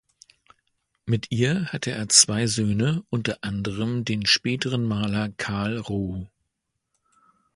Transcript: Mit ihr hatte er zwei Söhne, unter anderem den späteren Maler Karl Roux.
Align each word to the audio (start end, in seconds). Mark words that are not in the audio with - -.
Mit 1.05 1.27
ihr 1.29 1.67
hatte 1.67 1.91
er 1.91 2.09
zwei 2.09 2.47
Söhne, 2.47 3.03
unter 3.11 3.37
anderem 3.43 4.03
den 4.03 4.25
späteren 4.25 4.83
Maler 4.83 5.29
Karl 5.37 5.77
Roux. 5.77 6.25